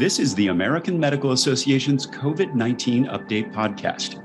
This 0.00 0.18
is 0.18 0.34
the 0.34 0.46
American 0.46 0.98
Medical 0.98 1.32
Association's 1.32 2.06
COVID 2.06 2.54
19 2.54 3.08
Update 3.08 3.52
Podcast. 3.52 4.22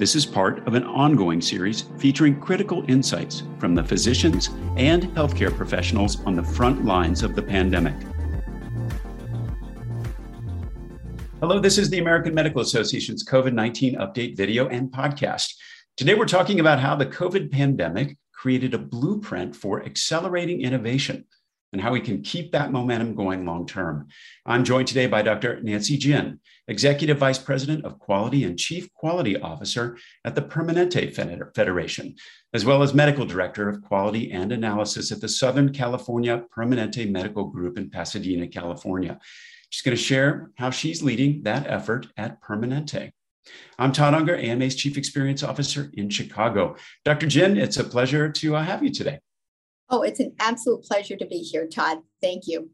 This 0.00 0.16
is 0.16 0.26
part 0.26 0.66
of 0.66 0.74
an 0.74 0.82
ongoing 0.82 1.40
series 1.40 1.82
featuring 1.96 2.40
critical 2.40 2.84
insights 2.88 3.44
from 3.60 3.76
the 3.76 3.84
physicians 3.84 4.48
and 4.76 5.04
healthcare 5.14 5.56
professionals 5.56 6.20
on 6.24 6.34
the 6.34 6.42
front 6.42 6.84
lines 6.84 7.22
of 7.22 7.36
the 7.36 7.42
pandemic. 7.42 7.94
Hello, 11.38 11.60
this 11.60 11.78
is 11.78 11.88
the 11.88 12.00
American 12.00 12.34
Medical 12.34 12.62
Association's 12.62 13.24
COVID 13.24 13.52
19 13.52 13.98
Update 13.98 14.36
video 14.36 14.66
and 14.66 14.90
podcast. 14.90 15.54
Today, 15.96 16.14
we're 16.14 16.26
talking 16.26 16.58
about 16.58 16.80
how 16.80 16.96
the 16.96 17.06
COVID 17.06 17.52
pandemic 17.52 18.18
created 18.32 18.74
a 18.74 18.78
blueprint 18.78 19.54
for 19.54 19.84
accelerating 19.84 20.62
innovation 20.62 21.26
and 21.72 21.80
how 21.80 21.92
we 21.92 22.00
can 22.00 22.22
keep 22.22 22.52
that 22.52 22.72
momentum 22.72 23.14
going 23.14 23.44
long 23.44 23.66
term. 23.66 24.08
I'm 24.44 24.64
joined 24.64 24.88
today 24.88 25.06
by 25.06 25.22
Dr. 25.22 25.60
Nancy 25.62 25.96
Gin, 25.96 26.40
Executive 26.68 27.18
Vice 27.18 27.38
President 27.38 27.84
of 27.84 27.98
Quality 27.98 28.44
and 28.44 28.58
Chief 28.58 28.92
Quality 28.94 29.38
Officer 29.38 29.98
at 30.24 30.34
the 30.34 30.42
Permanente 30.42 31.14
Federation, 31.54 32.14
as 32.54 32.64
well 32.64 32.82
as 32.82 32.94
Medical 32.94 33.26
Director 33.26 33.68
of 33.68 33.82
Quality 33.82 34.32
and 34.32 34.52
Analysis 34.52 35.12
at 35.12 35.20
the 35.20 35.28
Southern 35.28 35.72
California 35.72 36.44
Permanente 36.56 37.10
Medical 37.10 37.44
Group 37.44 37.78
in 37.78 37.90
Pasadena, 37.90 38.48
California. 38.48 39.18
She's 39.70 39.82
going 39.82 39.96
to 39.96 40.02
share 40.02 40.50
how 40.56 40.70
she's 40.70 41.02
leading 41.02 41.42
that 41.42 41.66
effort 41.66 42.06
at 42.16 42.40
Permanente. 42.40 43.10
I'm 43.78 43.92
Todd 43.92 44.14
Unger, 44.14 44.36
AMA's 44.36 44.74
Chief 44.74 44.96
Experience 44.96 45.42
Officer 45.42 45.90
in 45.94 46.10
Chicago. 46.10 46.76
Dr. 47.04 47.26
Gin, 47.26 47.56
it's 47.56 47.76
a 47.76 47.84
pleasure 47.84 48.30
to 48.30 48.56
uh, 48.56 48.62
have 48.62 48.82
you 48.82 48.92
today. 48.92 49.20
Oh, 49.88 50.02
it's 50.02 50.20
an 50.20 50.34
absolute 50.40 50.82
pleasure 50.82 51.16
to 51.16 51.26
be 51.26 51.38
here, 51.38 51.66
Todd. 51.66 51.98
Thank 52.20 52.44
you. 52.46 52.70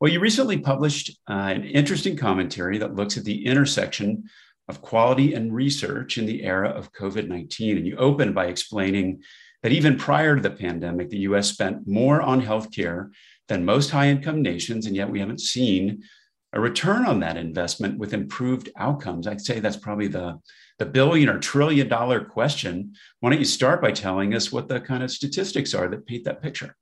Well, 0.00 0.12
you 0.12 0.20
recently 0.20 0.58
published 0.58 1.18
uh, 1.28 1.32
an 1.32 1.64
interesting 1.64 2.16
commentary 2.16 2.78
that 2.78 2.94
looks 2.94 3.16
at 3.16 3.24
the 3.24 3.46
intersection 3.46 4.24
of 4.68 4.82
quality 4.82 5.34
and 5.34 5.54
research 5.54 6.18
in 6.18 6.26
the 6.26 6.42
era 6.42 6.68
of 6.68 6.92
COVID 6.92 7.28
19. 7.28 7.78
And 7.78 7.86
you 7.86 7.96
opened 7.96 8.34
by 8.34 8.46
explaining 8.46 9.22
that 9.62 9.72
even 9.72 9.96
prior 9.96 10.36
to 10.36 10.42
the 10.42 10.50
pandemic, 10.50 11.08
the 11.08 11.20
US 11.20 11.48
spent 11.48 11.86
more 11.86 12.20
on 12.20 12.42
healthcare 12.42 13.10
than 13.48 13.64
most 13.64 13.90
high 13.90 14.08
income 14.08 14.42
nations, 14.42 14.86
and 14.86 14.96
yet 14.96 15.08
we 15.08 15.20
haven't 15.20 15.40
seen 15.40 16.02
a 16.54 16.60
return 16.60 17.04
on 17.04 17.18
that 17.20 17.36
investment 17.36 17.98
with 17.98 18.14
improved 18.14 18.70
outcomes. 18.76 19.26
I'd 19.26 19.40
say 19.40 19.58
that's 19.58 19.76
probably 19.76 20.06
the, 20.06 20.40
the 20.78 20.86
billion 20.86 21.28
or 21.28 21.38
trillion 21.40 21.88
dollar 21.88 22.24
question. 22.24 22.94
Why 23.20 23.30
don't 23.30 23.40
you 23.40 23.44
start 23.44 23.82
by 23.82 23.90
telling 23.90 24.34
us 24.34 24.52
what 24.52 24.68
the 24.68 24.80
kind 24.80 25.02
of 25.02 25.10
statistics 25.10 25.74
are 25.74 25.88
that 25.88 26.06
paint 26.06 26.24
that 26.24 26.40
picture? 26.40 26.76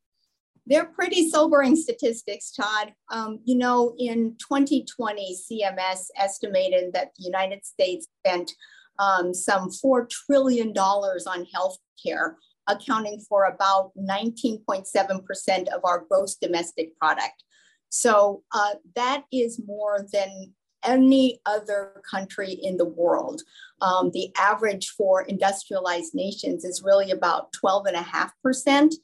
They're 0.66 0.84
pretty 0.84 1.28
sobering 1.28 1.74
statistics, 1.74 2.52
Todd. 2.52 2.92
Um, 3.10 3.40
you 3.44 3.56
know, 3.56 3.94
in 3.98 4.36
2020, 4.38 5.36
CMS 5.50 6.06
estimated 6.16 6.92
that 6.92 7.12
the 7.16 7.24
United 7.24 7.64
States 7.64 8.06
spent 8.24 8.52
um, 8.98 9.34
some 9.34 9.70
$4 9.70 10.08
trillion 10.08 10.68
on 10.76 11.46
healthcare, 11.56 12.34
accounting 12.68 13.20
for 13.26 13.46
about 13.46 13.90
19.7% 13.98 15.68
of 15.68 15.80
our 15.84 16.04
gross 16.08 16.36
domestic 16.36 16.96
product. 16.98 17.42
So 17.92 18.42
uh, 18.52 18.74
that 18.96 19.24
is 19.30 19.60
more 19.66 20.06
than 20.12 20.54
any 20.82 21.40
other 21.44 22.02
country 22.10 22.50
in 22.50 22.78
the 22.78 22.86
world. 22.86 23.42
Um, 23.82 24.10
the 24.12 24.32
average 24.38 24.88
for 24.88 25.22
industrialized 25.22 26.14
nations 26.14 26.64
is 26.64 26.82
really 26.82 27.10
about 27.10 27.52
12.5%. 27.52 28.94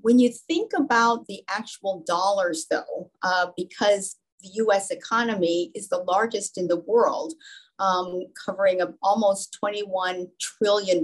When 0.00 0.18
you 0.18 0.30
think 0.30 0.72
about 0.76 1.26
the 1.26 1.42
actual 1.48 2.04
dollars, 2.06 2.66
though, 2.70 3.10
uh, 3.22 3.46
because 3.56 4.16
the 4.42 4.50
US 4.64 4.90
economy 4.90 5.72
is 5.74 5.88
the 5.88 6.04
largest 6.06 6.58
in 6.58 6.68
the 6.68 6.80
world, 6.80 7.32
um, 7.78 8.24
covering 8.44 8.82
almost 9.02 9.56
$21 9.64 10.28
trillion. 10.38 11.02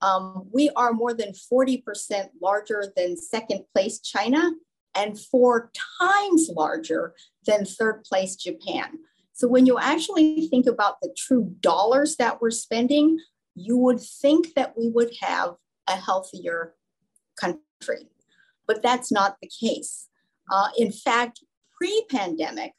Um, 0.00 0.48
we 0.50 0.70
are 0.70 0.94
more 0.94 1.12
than 1.12 1.32
40% 1.32 1.82
larger 2.40 2.90
than 2.96 3.18
second 3.18 3.64
place 3.74 4.00
China 4.00 4.50
and 4.94 5.18
four 5.18 5.70
times 6.00 6.50
larger 6.54 7.14
than 7.46 7.64
third 7.64 8.04
place 8.04 8.36
Japan. 8.36 8.98
So 9.32 9.48
when 9.48 9.66
you 9.66 9.78
actually 9.78 10.46
think 10.48 10.66
about 10.66 11.00
the 11.00 11.14
true 11.16 11.54
dollars 11.60 12.16
that 12.16 12.40
we're 12.40 12.50
spending, 12.50 13.18
you 13.54 13.76
would 13.76 14.00
think 14.00 14.54
that 14.54 14.76
we 14.76 14.90
would 14.90 15.12
have 15.20 15.54
a 15.88 15.96
healthier 15.96 16.74
country, 17.40 18.08
but 18.66 18.82
that's 18.82 19.10
not 19.10 19.36
the 19.40 19.48
case. 19.48 20.08
Uh, 20.50 20.68
in 20.78 20.92
fact, 20.92 21.40
pre 21.76 22.04
pandemic, 22.10 22.72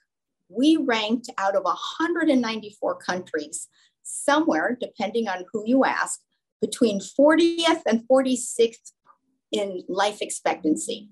we 0.50 0.78
ranked 0.78 1.30
out 1.38 1.56
of 1.56 1.64
194 1.64 2.96
countries, 2.98 3.68
somewhere, 4.04 4.78
depending 4.80 5.28
on 5.28 5.46
who 5.52 5.64
you 5.66 5.84
ask, 5.84 6.20
between 6.62 7.00
40th 7.00 7.82
and 7.86 8.04
46th 8.10 8.92
in 9.54 9.84
life 9.88 10.22
expectancy. 10.22 11.10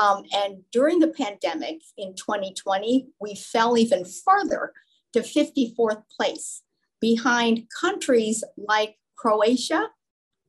Um, 0.00 0.22
and 0.32 0.62
during 0.70 1.00
the 1.00 1.08
pandemic 1.08 1.80
in 1.98 2.14
2020, 2.14 3.08
we 3.20 3.34
fell 3.34 3.76
even 3.76 4.04
further 4.04 4.72
to 5.12 5.20
54th 5.20 6.02
place 6.16 6.62
behind 7.00 7.66
countries 7.80 8.44
like 8.56 8.96
Croatia, 9.16 9.88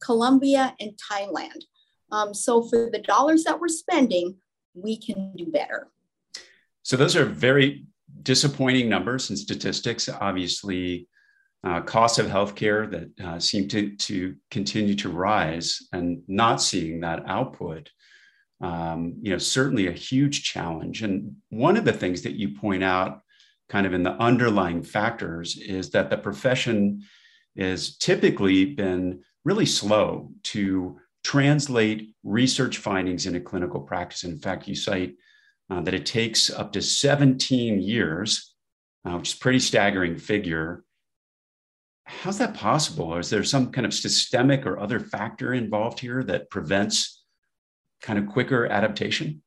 Colombia, 0.03 0.75
and 0.79 0.91
Thailand. 1.11 1.63
Um, 2.11 2.33
so 2.33 2.61
for 2.61 2.89
the 2.91 2.99
dollars 2.99 3.43
that 3.45 3.59
we're 3.59 3.69
spending, 3.69 4.35
we 4.73 4.97
can 4.97 5.33
do 5.35 5.47
better. 5.47 5.87
So 6.83 6.97
those 6.97 7.15
are 7.15 7.25
very 7.25 7.85
disappointing 8.21 8.89
numbers 8.89 9.29
and 9.29 9.39
statistics. 9.39 10.09
Obviously, 10.09 11.07
uh, 11.63 11.81
costs 11.81 12.19
of 12.19 12.27
healthcare 12.27 12.89
that 12.89 13.25
uh, 13.25 13.39
seem 13.39 13.67
to, 13.67 13.95
to 13.95 14.35
continue 14.49 14.95
to 14.95 15.09
rise 15.09 15.87
and 15.93 16.23
not 16.27 16.61
seeing 16.61 17.01
that 17.01 17.23
output 17.27 17.89
um, 18.61 19.15
you 19.21 19.31
know, 19.31 19.37
certainly 19.37 19.87
a 19.87 19.91
huge 19.91 20.43
challenge. 20.43 21.01
And 21.01 21.37
one 21.49 21.77
of 21.77 21.85
the 21.85 21.93
things 21.93 22.21
that 22.21 22.35
you 22.35 22.49
point 22.49 22.83
out, 22.83 23.21
kind 23.69 23.85
of 23.85 23.93
in 23.93 24.03
the 24.03 24.11
underlying 24.13 24.83
factors, 24.83 25.57
is 25.57 25.89
that 25.91 26.09
the 26.09 26.17
profession 26.17 27.01
has 27.57 27.97
typically 27.97 28.65
been 28.65 29.23
really 29.43 29.65
slow 29.65 30.31
to 30.43 30.99
translate 31.23 32.13
research 32.23 32.77
findings 32.77 33.25
into 33.25 33.39
clinical 33.39 33.81
practice. 33.81 34.23
In 34.23 34.37
fact, 34.37 34.67
you 34.67 34.75
cite 34.75 35.15
uh, 35.69 35.81
that 35.81 35.93
it 35.93 36.05
takes 36.05 36.49
up 36.49 36.71
to 36.73 36.81
17 36.81 37.81
years, 37.81 38.53
uh, 39.05 39.17
which 39.17 39.29
is 39.29 39.35
a 39.35 39.39
pretty 39.39 39.59
staggering 39.59 40.17
figure. 40.17 40.83
How's 42.05 42.37
that 42.39 42.53
possible? 42.53 43.05
Or 43.05 43.19
is 43.19 43.29
there 43.29 43.43
some 43.43 43.71
kind 43.71 43.85
of 43.85 43.93
systemic 43.93 44.65
or 44.65 44.79
other 44.79 44.99
factor 44.99 45.53
involved 45.53 45.99
here 45.99 46.23
that 46.23 46.49
prevents 46.49 47.23
kind 48.01 48.19
of 48.19 48.27
quicker 48.27 48.65
adaptation? 48.65 49.41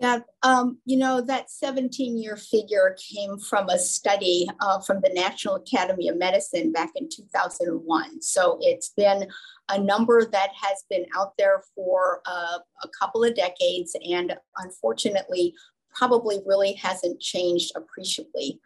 Yeah, 0.00 0.20
um, 0.42 0.78
you 0.86 0.96
know, 0.96 1.20
that 1.20 1.50
17 1.50 2.16
year 2.16 2.34
figure 2.34 2.96
came 3.12 3.38
from 3.38 3.68
a 3.68 3.78
study 3.78 4.48
uh, 4.60 4.80
from 4.80 5.02
the 5.02 5.10
National 5.12 5.56
Academy 5.56 6.08
of 6.08 6.16
Medicine 6.16 6.72
back 6.72 6.92
in 6.96 7.10
2001. 7.10 8.22
So 8.22 8.56
it's 8.62 8.94
been 8.96 9.28
a 9.68 9.78
number 9.78 10.24
that 10.24 10.50
has 10.58 10.84
been 10.88 11.04
out 11.14 11.34
there 11.36 11.62
for 11.74 12.22
uh, 12.24 12.60
a 12.82 12.88
couple 12.98 13.24
of 13.24 13.34
decades 13.34 13.94
and 14.02 14.34
unfortunately 14.56 15.54
probably 15.94 16.40
really 16.46 16.72
hasn't 16.72 17.20
changed 17.20 17.72
appreciably. 17.76 18.58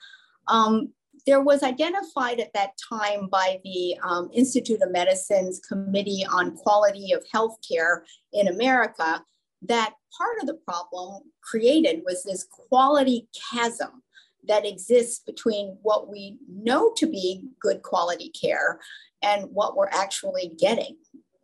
Um, 0.46 0.92
there 1.26 1.40
was 1.40 1.62
identified 1.62 2.40
at 2.40 2.52
that 2.54 2.72
time 2.88 3.28
by 3.28 3.60
the 3.64 3.96
um, 4.02 4.28
Institute 4.32 4.82
of 4.82 4.90
Medicine's 4.90 5.60
Committee 5.60 6.24
on 6.30 6.56
Quality 6.56 7.12
of 7.12 7.24
Healthcare 7.34 8.00
in 8.32 8.48
America 8.48 9.22
that 9.66 9.94
part 10.16 10.38
of 10.40 10.46
the 10.46 10.58
problem 10.66 11.22
created 11.42 12.02
was 12.04 12.22
this 12.22 12.46
quality 12.68 13.28
chasm 13.52 14.02
that 14.46 14.66
exists 14.66 15.20
between 15.20 15.78
what 15.82 16.10
we 16.10 16.38
know 16.48 16.92
to 16.96 17.06
be 17.06 17.44
good 17.60 17.82
quality 17.82 18.30
care 18.30 18.78
and 19.22 19.46
what 19.50 19.76
we're 19.76 19.88
actually 19.88 20.52
getting 20.58 20.96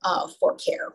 uh, 0.05 0.29
for 0.39 0.55
care. 0.57 0.95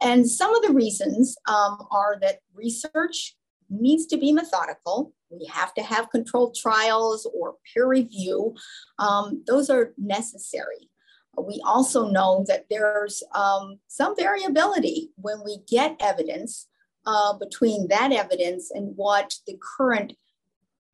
And 0.00 0.28
some 0.28 0.54
of 0.54 0.62
the 0.62 0.72
reasons 0.72 1.36
um, 1.46 1.86
are 1.90 2.18
that 2.22 2.38
research 2.54 3.36
needs 3.68 4.06
to 4.06 4.16
be 4.16 4.32
methodical. 4.32 5.12
We 5.32 5.46
have 5.46 5.72
to 5.74 5.82
have 5.82 6.10
controlled 6.10 6.54
trials 6.54 7.28
or 7.34 7.54
peer 7.72 7.88
review. 7.88 8.54
Um, 8.98 9.42
those 9.46 9.70
are 9.70 9.92
necessary. 9.96 10.90
We 11.36 11.62
also 11.64 12.08
know 12.08 12.44
that 12.48 12.66
there's 12.68 13.22
um, 13.34 13.78
some 13.88 14.14
variability 14.16 15.10
when 15.16 15.42
we 15.44 15.58
get 15.66 15.96
evidence 16.00 16.68
uh, 17.06 17.32
between 17.38 17.88
that 17.88 18.12
evidence 18.12 18.70
and 18.70 18.92
what 18.96 19.34
the 19.46 19.58
current 19.76 20.12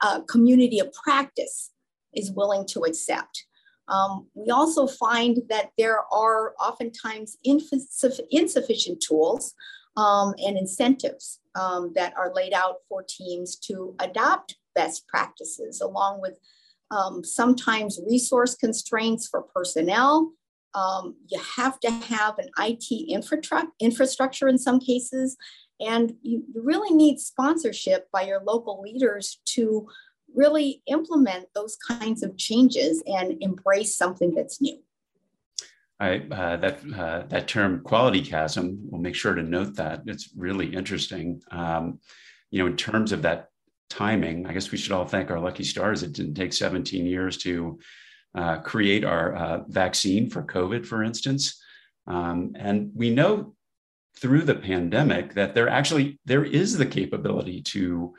uh, 0.01 0.21
community 0.23 0.79
of 0.79 0.93
practice 0.93 1.73
is 2.15 2.31
willing 2.31 2.67
to 2.69 2.81
accept. 2.83 3.45
Um, 3.89 4.29
we 4.35 4.51
also 4.51 4.87
find 4.87 5.39
that 5.49 5.71
there 5.77 6.01
are 6.13 6.55
oftentimes 6.61 7.39
insufficient 7.43 9.01
tools 9.01 9.55
um, 9.99 10.33
and 10.39 10.57
incentives 10.57 11.41
um, 11.57 11.93
that 11.97 12.17
are 12.17 12.33
laid 12.33 12.53
out 12.53 12.77
for 12.89 13.05
teams 13.07 13.57
to 13.57 13.97
adopt 13.99 14.57
best 14.75 15.09
practices, 15.09 15.81
along 15.81 16.21
with 16.21 16.39
um, 16.93 17.25
sometimes 17.25 18.01
resource 18.09 18.55
constraints 18.55 19.29
for 19.29 19.43
personnel. 19.43 20.33
Um, 20.75 21.17
you 21.27 21.41
have 21.57 21.81
to 21.81 21.91
have 21.91 22.39
an 22.39 22.49
IT 22.59 22.93
infra- 23.09 23.73
infrastructure 23.81 24.47
in 24.47 24.57
some 24.57 24.79
cases, 24.79 25.37
and 25.81 26.15
you, 26.23 26.45
you 26.55 26.63
really 26.63 26.95
need 26.95 27.19
sponsorship 27.19 28.07
by 28.13 28.23
your 28.23 28.41
local 28.47 28.81
leaders 28.81 29.41
to 29.47 29.89
really 30.33 30.81
implement 30.87 31.47
those 31.57 31.77
kinds 31.77 32.23
of 32.23 32.37
changes 32.37 33.03
and 33.07 33.37
embrace 33.41 33.97
something 33.97 34.33
that's 34.33 34.61
new. 34.61 34.79
I, 36.01 36.19
uh, 36.31 36.57
that 36.59 36.81
uh, 36.97 37.23
that 37.29 37.49
term 37.49 37.83
quality 37.83 38.23
chasm. 38.23 38.79
We'll 38.85 39.01
make 39.01 39.17
sure 39.17 39.35
to 39.35 39.43
note 39.43 39.75
that 39.77 40.03
it's 40.07 40.31
really 40.37 40.75
interesting. 40.75 41.43
Um, 41.51 41.99
you 42.51 42.61
know, 42.61 42.67
in 42.67 42.77
terms 42.77 43.13
of 43.13 43.23
that 43.23 43.49
timing, 43.91 44.47
I 44.47 44.53
guess 44.53 44.71
we 44.71 44.79
should 44.79 44.93
all 44.93 45.07
thank 45.07 45.31
our 45.31 45.41
lucky 45.41 45.65
stars. 45.65 46.03
It 46.03 46.13
didn't 46.13 46.35
take 46.35 46.53
17 46.53 47.05
years 47.05 47.37
to 47.39 47.81
uh, 48.35 48.59
create 48.59 49.05
our 49.05 49.35
uh, 49.35 49.63
vaccine 49.69 50.31
for 50.31 50.43
COVID, 50.43 50.87
for 50.87 51.03
instance, 51.03 51.61
um, 52.07 52.53
and 52.57 52.91
we 52.95 53.11
know 53.11 53.55
through 54.17 54.43
the 54.43 54.55
pandemic 54.55 55.35
that 55.35 55.55
there 55.55 55.69
actually 55.69 56.19
there 56.25 56.45
is 56.45 56.77
the 56.77 56.87
capability 56.87 57.63
to 57.63 58.15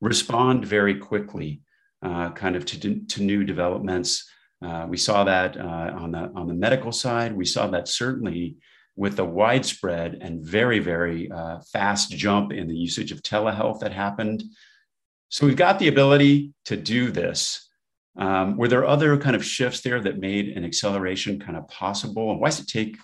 respond 0.00 0.64
very 0.64 0.96
quickly, 0.96 1.62
uh, 2.02 2.30
kind 2.32 2.56
of 2.56 2.64
to, 2.66 3.00
to 3.06 3.22
new 3.22 3.44
developments. 3.44 4.28
Uh, 4.64 4.86
we 4.88 4.96
saw 4.96 5.24
that 5.24 5.56
uh, 5.56 5.92
on 5.94 6.12
the 6.12 6.30
on 6.34 6.46
the 6.46 6.54
medical 6.54 6.92
side. 6.92 7.36
We 7.36 7.44
saw 7.44 7.66
that 7.68 7.88
certainly 7.88 8.56
with 8.96 9.16
the 9.16 9.24
widespread 9.24 10.18
and 10.22 10.44
very 10.44 10.78
very 10.78 11.30
uh, 11.30 11.60
fast 11.72 12.10
jump 12.10 12.52
in 12.52 12.66
the 12.66 12.74
usage 12.74 13.12
of 13.12 13.22
telehealth 13.22 13.80
that 13.80 13.92
happened. 13.92 14.42
So 15.28 15.46
we've 15.46 15.56
got 15.56 15.78
the 15.78 15.88
ability 15.88 16.52
to 16.66 16.76
do 16.76 17.10
this. 17.10 17.68
Um, 18.18 18.56
were 18.56 18.68
there 18.68 18.86
other 18.86 19.18
kind 19.18 19.36
of 19.36 19.44
shifts 19.44 19.82
there 19.82 20.00
that 20.00 20.18
made 20.18 20.48
an 20.56 20.64
acceleration 20.64 21.38
kind 21.38 21.56
of 21.56 21.68
possible? 21.68 22.30
And 22.30 22.40
why 22.40 22.48
does 22.48 22.60
it 22.60 22.68
take 22.68 22.96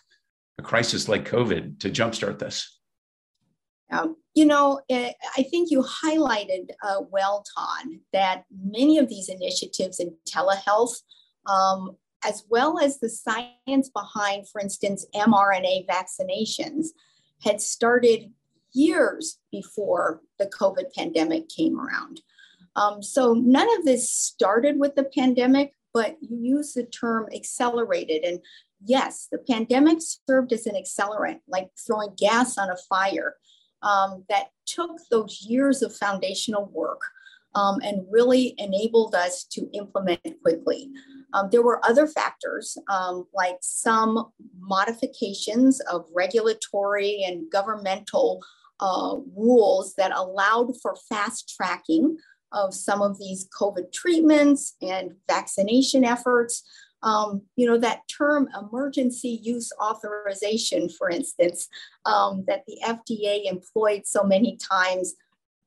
a 0.59 0.63
crisis 0.63 1.09
like 1.09 1.29
COVID 1.29 1.81
to 1.81 1.91
jumpstart 1.91 2.39
this? 2.39 2.79
Um, 3.91 4.17
you 4.35 4.47
know, 4.47 4.81
eh, 4.89 5.13
I 5.37 5.43
think 5.43 5.71
you 5.71 5.83
highlighted 5.83 6.71
uh, 6.83 7.03
well, 7.11 7.45
Todd, 7.55 7.87
that 8.15 8.45
many 8.51 8.97
of 8.97 9.09
these 9.09 9.29
initiatives 9.29 10.01
in 10.01 10.17
telehealth 10.27 10.97
um, 11.47 11.97
as 12.25 12.45
well 12.49 12.79
as 12.79 12.99
the 12.99 13.09
science 13.09 13.91
behind, 13.91 14.49
for 14.49 14.61
instance, 14.61 15.07
mRNA 15.15 15.87
vaccinations, 15.87 16.89
had 17.43 17.61
started 17.61 18.31
years 18.73 19.39
before 19.51 20.21
the 20.39 20.47
COVID 20.47 20.95
pandemic 20.95 21.49
came 21.49 21.79
around. 21.81 22.21
Um, 22.77 23.03
so 23.03 23.35
none 23.35 23.69
of 23.79 23.85
this 23.85 24.11
started 24.11 24.79
with 24.79 24.95
the 24.95 25.05
pandemic, 25.05 25.75
but 25.93 26.17
you 26.23 26.57
use 26.57 26.73
the 26.73 26.85
term 26.85 27.29
accelerated. 27.35 28.25
And 28.25 28.41
yes, 28.85 29.29
the 29.31 29.39
pandemic 29.39 29.99
served 30.01 30.53
as 30.53 30.67
an 30.67 30.77
accelerant, 30.77 31.41
like 31.47 31.71
throwing 31.87 32.15
gas 32.17 32.57
on 32.57 32.71
a 32.71 32.77
fire 32.89 33.35
um, 33.83 34.25
that 34.29 34.47
took 34.65 35.01
those 35.11 35.43
years 35.43 35.83
of 35.83 35.95
foundational 35.95 36.71
work 36.73 37.03
um, 37.55 37.79
and 37.83 38.07
really 38.11 38.55
enabled 38.59 39.15
us 39.15 39.45
to 39.45 39.69
implement 39.73 40.21
quickly. 40.43 40.91
Um, 41.35 41.49
there 41.51 41.63
were 41.63 41.85
other 41.85 42.07
factors 42.07 42.77
um, 42.89 43.27
like 43.35 43.57
some 43.61 44.31
modifications 44.59 45.81
of 45.81 46.07
regulatory 46.15 47.25
and 47.27 47.51
governmental 47.51 48.43
uh, 48.81 49.17
rules 49.37 49.95
that 49.95 50.13
allowed 50.13 50.75
for 50.81 50.97
fast 51.09 51.55
tracking 51.57 52.19
of 52.53 52.75
some 52.75 53.01
of 53.01 53.19
these 53.19 53.49
COVID 53.59 53.93
treatments 53.93 54.77
and 54.83 55.13
vaccination 55.29 56.05
efforts. 56.05 56.63
Um, 57.03 57.43
you 57.57 57.67
know, 57.67 57.79
that 57.79 58.03
term 58.09 58.49
emergency 58.61 59.41
use 59.43 59.73
authorization, 59.81 60.89
for 60.89 61.11
instance, 61.11 61.69
um, 62.05 62.45
that 62.47 62.63
the 62.67 62.79
FDA 62.85 63.51
employed 63.51 64.03
so 64.07 64.23
many 64.23 64.57
times 64.57 65.15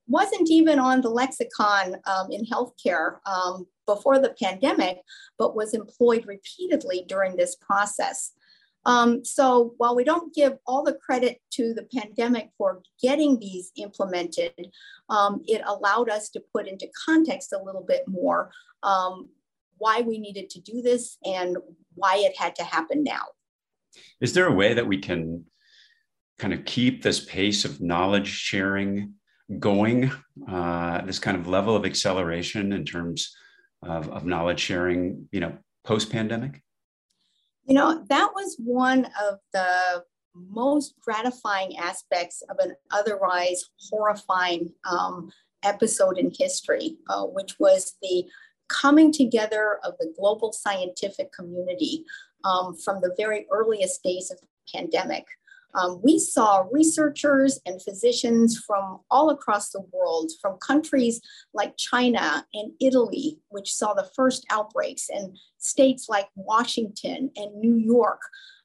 wasn't 0.07 0.49
even 0.49 0.79
on 0.79 1.01
the 1.01 1.09
lexicon 1.09 1.95
um, 2.05 2.31
in 2.31 2.45
healthcare 2.45 3.17
um, 3.25 3.65
before 3.85 4.19
the 4.19 4.35
pandemic, 4.41 4.97
but 5.37 5.55
was 5.55 5.73
employed 5.73 6.25
repeatedly 6.27 7.05
during 7.07 7.35
this 7.35 7.55
process. 7.55 8.31
Um, 8.85 9.25
so 9.25 9.73
while 9.77 9.95
we 9.95 10.03
don't 10.03 10.33
give 10.33 10.53
all 10.67 10.83
the 10.83 10.93
credit 10.93 11.41
to 11.53 11.73
the 11.73 11.87
pandemic 11.95 12.51
for 12.57 12.83
getting 13.01 13.39
these 13.39 13.71
implemented, 13.77 14.53
um, 15.09 15.41
it 15.47 15.61
allowed 15.65 16.09
us 16.09 16.29
to 16.29 16.43
put 16.53 16.67
into 16.67 16.87
context 17.05 17.51
a 17.51 17.63
little 17.63 17.83
bit 17.83 18.03
more 18.07 18.51
um, 18.83 19.29
why 19.77 20.01
we 20.01 20.19
needed 20.19 20.49
to 20.51 20.61
do 20.61 20.81
this 20.81 21.17
and 21.25 21.57
why 21.95 22.17
it 22.17 22.37
had 22.37 22.55
to 22.55 22.63
happen 22.63 23.03
now. 23.03 23.23
Is 24.21 24.33
there 24.33 24.47
a 24.47 24.53
way 24.53 24.73
that 24.73 24.87
we 24.87 24.99
can 24.99 25.45
kind 26.37 26.53
of 26.53 26.65
keep 26.65 27.01
this 27.01 27.23
pace 27.25 27.65
of 27.65 27.81
knowledge 27.81 28.27
sharing 28.27 29.13
going, 29.59 30.11
uh, 30.47 31.01
this 31.01 31.19
kind 31.19 31.37
of 31.37 31.47
level 31.47 31.75
of 31.75 31.85
acceleration 31.85 32.73
in 32.73 32.85
terms 32.85 33.35
of, 33.81 34.09
of 34.09 34.25
knowledge 34.25 34.59
sharing, 34.59 35.27
you 35.31 35.39
know, 35.39 35.57
post 35.83 36.11
pandemic? 36.11 36.61
You 37.65 37.75
know, 37.75 38.05
that 38.09 38.31
was 38.35 38.55
one 38.59 39.05
of 39.21 39.39
the 39.53 40.03
most 40.35 40.95
gratifying 41.01 41.77
aspects 41.77 42.43
of 42.49 42.57
an 42.59 42.75
otherwise 42.91 43.63
horrifying 43.89 44.71
um, 44.89 45.31
episode 45.63 46.17
in 46.17 46.31
history, 46.37 46.97
uh, 47.09 47.23
which 47.23 47.55
was 47.59 47.95
the 48.01 48.25
coming 48.67 49.11
together 49.11 49.79
of 49.83 49.93
the 49.99 50.13
global 50.17 50.51
scientific 50.51 51.31
community 51.31 52.03
um, 52.43 52.75
from 52.75 53.01
the 53.01 53.13
very 53.17 53.47
earliest 53.51 54.03
days 54.03 54.31
of 54.31 54.39
the 54.41 54.47
pandemic. 54.73 55.25
Um, 55.75 55.99
we 56.03 56.19
saw 56.19 56.65
researchers 56.71 57.59
and 57.65 57.81
physicians 57.81 58.57
from 58.57 58.99
all 59.11 59.29
across 59.29 59.71
the 59.71 59.83
world, 59.91 60.31
from 60.41 60.57
countries 60.65 61.21
like 61.53 61.77
China 61.77 62.45
and 62.53 62.71
Italy, 62.79 63.39
which 63.49 63.73
saw 63.73 63.93
the 63.93 64.09
first 64.15 64.45
outbreaks, 64.49 65.09
and 65.09 65.37
states 65.57 66.07
like 66.07 66.27
Washington 66.35 67.31
and 67.35 67.59
New 67.59 67.75
York, 67.75 68.21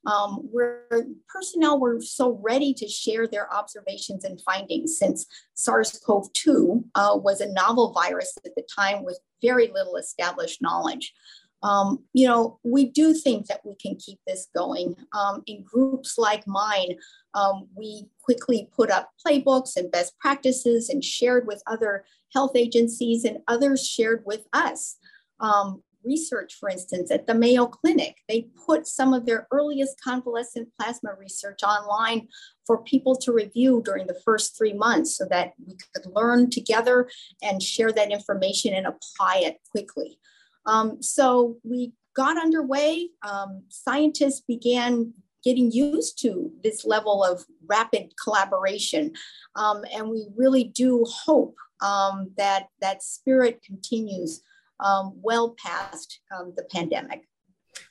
um, 0.06 0.48
where 0.50 0.86
personnel 1.28 1.80
were 1.80 2.00
so 2.00 2.38
ready 2.42 2.72
to 2.74 2.88
share 2.88 3.26
their 3.26 3.52
observations 3.52 4.24
and 4.24 4.40
findings 4.42 4.98
since 4.98 5.26
SARS 5.54 6.00
CoV 6.04 6.32
2 6.32 6.84
uh, 6.94 7.18
was 7.22 7.40
a 7.40 7.52
novel 7.52 7.92
virus 7.92 8.36
at 8.44 8.54
the 8.54 8.66
time 8.74 9.04
with 9.04 9.18
very 9.42 9.70
little 9.72 9.96
established 9.96 10.62
knowledge 10.62 11.12
um, 11.62 12.04
you 12.12 12.26
know, 12.26 12.58
we 12.64 12.86
do 12.86 13.12
think 13.12 13.46
that 13.46 13.60
we 13.64 13.74
can 13.76 13.96
keep 13.96 14.18
this 14.26 14.48
going. 14.54 14.94
Um, 15.12 15.42
in 15.46 15.62
groups 15.62 16.16
like 16.16 16.46
mine, 16.46 16.96
um, 17.34 17.68
we 17.76 18.06
quickly 18.22 18.68
put 18.74 18.90
up 18.90 19.10
playbooks 19.24 19.76
and 19.76 19.90
best 19.90 20.18
practices 20.18 20.88
and 20.88 21.04
shared 21.04 21.46
with 21.46 21.62
other 21.66 22.04
health 22.32 22.52
agencies, 22.54 23.24
and 23.24 23.38
others 23.48 23.86
shared 23.86 24.22
with 24.24 24.46
us. 24.52 24.96
Um, 25.40 25.82
research, 26.04 26.56
for 26.58 26.68
instance, 26.68 27.10
at 27.10 27.26
the 27.26 27.34
Mayo 27.34 27.66
Clinic, 27.66 28.16
they 28.28 28.46
put 28.66 28.86
some 28.86 29.12
of 29.12 29.26
their 29.26 29.46
earliest 29.52 30.00
convalescent 30.02 30.68
plasma 30.78 31.10
research 31.18 31.62
online 31.62 32.28
for 32.66 32.82
people 32.82 33.16
to 33.16 33.32
review 33.32 33.82
during 33.84 34.06
the 34.06 34.20
first 34.24 34.56
three 34.56 34.72
months 34.72 35.16
so 35.16 35.26
that 35.30 35.52
we 35.66 35.76
could 35.94 36.06
learn 36.14 36.48
together 36.50 37.10
and 37.42 37.62
share 37.62 37.92
that 37.92 38.10
information 38.10 38.72
and 38.72 38.86
apply 38.86 39.42
it 39.44 39.58
quickly. 39.70 40.18
Um, 40.66 41.02
so 41.02 41.56
we 41.64 41.92
got 42.14 42.36
underway. 42.36 43.08
Um, 43.26 43.64
scientists 43.68 44.40
began 44.40 45.12
getting 45.42 45.72
used 45.72 46.20
to 46.20 46.50
this 46.62 46.84
level 46.84 47.24
of 47.24 47.44
rapid 47.66 48.12
collaboration. 48.22 49.12
Um, 49.56 49.84
and 49.94 50.08
we 50.10 50.28
really 50.36 50.64
do 50.64 51.04
hope 51.08 51.56
um, 51.80 52.32
that 52.36 52.66
that 52.80 53.02
spirit 53.02 53.62
continues 53.62 54.42
um, 54.80 55.14
well 55.22 55.54
past 55.64 56.20
um, 56.34 56.52
the 56.56 56.64
pandemic. 56.64 57.26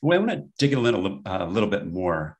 Well, 0.02 0.20
I 0.20 0.26
want 0.26 0.32
to 0.32 0.46
dig 0.60 0.74
a 0.74 0.80
little, 0.80 1.22
uh, 1.26 1.40
a 1.42 1.48
little 1.48 1.70
bit 1.70 1.88
more 1.88 2.38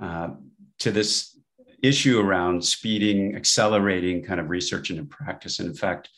uh, 0.00 0.30
to 0.78 0.90
this 0.90 1.38
issue 1.82 2.20
around 2.20 2.64
speeding, 2.64 3.36
accelerating 3.36 4.22
kind 4.22 4.40
of 4.40 4.50
research 4.50 4.90
and 4.90 5.08
practice. 5.08 5.58
And 5.58 5.68
in 5.68 5.74
fact, 5.74 6.08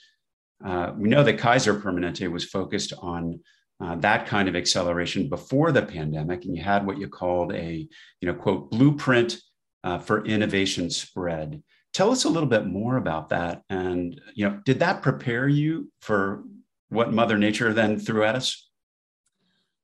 uh, 0.64 0.92
we 0.96 1.08
know 1.08 1.22
that 1.22 1.38
Kaiser 1.38 1.74
Permanente 1.74 2.30
was 2.30 2.44
focused 2.44 2.92
on 2.98 3.40
uh, 3.80 3.94
that 3.96 4.26
kind 4.26 4.48
of 4.48 4.56
acceleration 4.56 5.28
before 5.28 5.70
the 5.70 5.82
pandemic, 5.82 6.44
and 6.44 6.56
you 6.56 6.62
had 6.62 6.84
what 6.84 6.98
you 6.98 7.08
called 7.08 7.52
a, 7.52 7.88
you 8.20 8.26
know, 8.26 8.34
quote, 8.34 8.70
blueprint 8.70 9.38
uh, 9.84 9.98
for 9.98 10.24
innovation 10.24 10.90
spread. 10.90 11.62
Tell 11.92 12.10
us 12.10 12.24
a 12.24 12.28
little 12.28 12.48
bit 12.48 12.66
more 12.66 12.96
about 12.96 13.28
that, 13.28 13.62
and 13.70 14.20
you 14.34 14.48
know, 14.48 14.60
did 14.64 14.80
that 14.80 15.02
prepare 15.02 15.46
you 15.48 15.90
for 16.00 16.42
what 16.88 17.12
Mother 17.12 17.38
Nature 17.38 17.72
then 17.72 17.98
threw 17.98 18.24
at 18.24 18.34
us? 18.34 18.68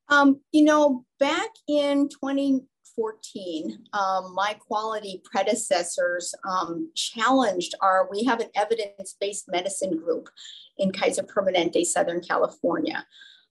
Um, 0.09 0.41
you 0.51 0.63
know, 0.63 1.05
back 1.19 1.49
in 1.67 2.09
20, 2.09 2.61
2014, 2.95 3.79
um, 3.93 4.33
my 4.33 4.53
quality 4.53 5.21
predecessors 5.23 6.33
um, 6.49 6.91
challenged 6.95 7.75
our, 7.81 8.07
we 8.11 8.23
have 8.23 8.39
an 8.39 8.49
evidence 8.55 9.15
based 9.19 9.45
medicine 9.49 9.97
group, 9.97 10.29
in 10.77 10.91
Kaiser 10.91 11.23
Permanente, 11.23 11.85
Southern 11.85 12.21
California. 12.21 13.05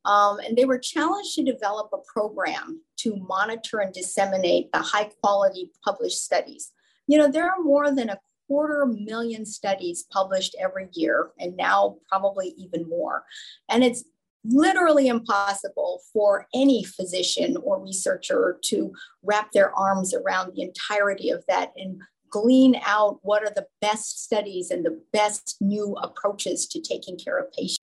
Um, 0.05 0.39
and 0.41 0.57
they 0.57 0.67
were 0.67 0.79
challenged 0.79 1.35
to 1.37 1.45
develop 1.45 1.91
a 1.93 1.99
program 2.13 2.83
to 2.99 3.17
monitor 3.17 3.79
and 3.79 3.93
disseminate 3.93 4.71
the 4.73 4.81
high 4.81 5.11
quality 5.23 5.71
published 5.83 6.23
studies. 6.23 6.73
You 7.07 7.19
know, 7.19 7.31
there 7.31 7.47
are 7.47 7.63
more 7.63 7.91
than 7.95 8.11
a 8.11 8.19
quarter 8.47 8.85
million 8.85 9.47
studies 9.47 10.05
published 10.11 10.55
every 10.61 10.89
year, 10.93 11.31
and 11.39 11.57
now 11.57 11.97
probably 12.09 12.55
even 12.59 12.87
more. 12.87 13.25
And 13.71 13.83
it's 13.83 14.05
literally 14.45 15.09
impossible 15.09 16.01
for 16.13 16.47
any 16.55 16.85
physician 16.85 17.57
or 17.63 17.83
researcher 17.83 18.59
to 18.65 18.93
wrap 19.23 19.53
their 19.53 19.73
arms 19.79 20.15
around 20.15 20.53
the 20.55 20.63
entirety 20.63 21.31
of 21.31 21.45
that 21.49 21.73
and 21.77 22.01
glean 22.31 22.81
out 22.85 23.19
what 23.23 23.43
are 23.43 23.53
the 23.55 23.67
best 23.81 24.25
studies 24.25 24.71
and 24.71 24.85
the 24.85 25.01
best 25.13 25.57
new 25.61 25.95
approaches 26.03 26.67
to 26.67 26.81
taking 26.81 27.17
care 27.17 27.39
of 27.39 27.51
patients. 27.53 27.79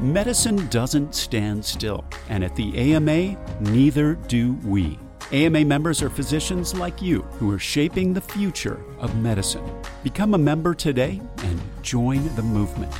Medicine 0.00 0.66
doesn't 0.68 1.14
stand 1.14 1.64
still, 1.64 2.04
and 2.28 2.42
at 2.42 2.56
the 2.56 2.76
AMA, 2.76 3.36
neither 3.60 4.14
do 4.14 4.54
we. 4.64 4.98
AMA 5.30 5.64
members 5.64 6.02
are 6.02 6.10
physicians 6.10 6.74
like 6.74 7.00
you 7.00 7.22
who 7.38 7.50
are 7.52 7.58
shaping 7.58 8.12
the 8.12 8.20
future 8.20 8.82
of 8.98 9.16
medicine. 9.18 9.64
Become 10.02 10.34
a 10.34 10.38
member 10.38 10.74
today 10.74 11.20
and 11.44 11.60
join 11.82 12.34
the 12.34 12.42
movement. 12.42 12.92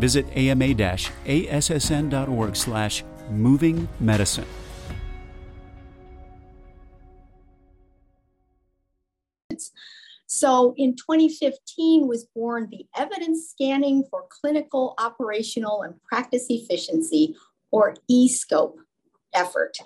Visit 0.00 0.26
ama-assn.org 0.34 0.96
slash 2.56 3.04
moving 3.30 3.86
medicine. 4.00 4.46
So 10.26 10.74
in 10.78 10.96
2015 10.96 12.06
was 12.06 12.24
born 12.34 12.68
the 12.70 12.86
Evidence 12.96 13.50
Scanning 13.50 14.04
for 14.10 14.24
Clinical, 14.30 14.94
Operational, 14.96 15.82
and 15.82 16.00
Practice 16.04 16.46
Efficiency, 16.48 17.36
or 17.70 17.96
eScope 18.10 18.76
effort. 19.34 19.76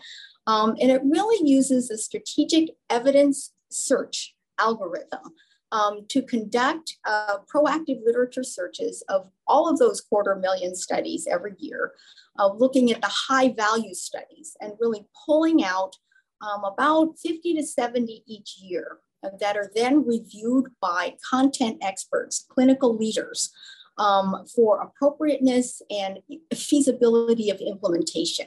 Um, 0.46 0.76
and 0.80 0.90
it 0.90 1.02
really 1.04 1.48
uses 1.48 1.90
a 1.90 1.98
strategic 1.98 2.70
evidence 2.88 3.52
search 3.70 4.36
algorithm 4.60 5.32
um, 5.74 6.06
to 6.08 6.22
conduct 6.22 6.96
uh, 7.04 7.38
proactive 7.52 7.98
literature 8.04 8.44
searches 8.44 9.02
of 9.08 9.28
all 9.48 9.68
of 9.68 9.78
those 9.78 10.00
quarter 10.00 10.36
million 10.36 10.76
studies 10.76 11.26
every 11.28 11.54
year, 11.58 11.92
uh, 12.38 12.46
looking 12.46 12.92
at 12.92 13.00
the 13.00 13.10
high 13.10 13.52
value 13.52 13.92
studies 13.92 14.56
and 14.60 14.72
really 14.80 15.04
pulling 15.26 15.64
out 15.64 15.96
um, 16.40 16.62
about 16.64 17.18
50 17.18 17.54
to 17.54 17.62
70 17.64 18.22
each 18.26 18.56
year 18.58 18.98
that 19.40 19.56
are 19.56 19.70
then 19.74 20.06
reviewed 20.06 20.66
by 20.80 21.14
content 21.28 21.78
experts, 21.82 22.46
clinical 22.48 22.96
leaders, 22.96 23.50
um, 23.98 24.44
for 24.54 24.80
appropriateness 24.80 25.82
and 25.90 26.18
feasibility 26.54 27.50
of 27.50 27.58
implementation. 27.60 28.46